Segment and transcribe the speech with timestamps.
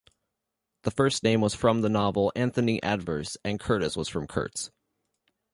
[0.81, 4.71] The first name was from the novel "Anthony Adverse" and "Curtis" was from Kurtz.